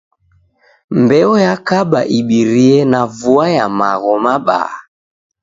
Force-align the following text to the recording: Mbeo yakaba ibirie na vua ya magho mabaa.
Mbeo 0.99 1.33
yakaba 1.47 1.99
ibirie 2.19 2.77
na 2.91 3.01
vua 3.17 3.45
ya 3.57 3.65
magho 3.77 4.13
mabaa. 4.23 4.73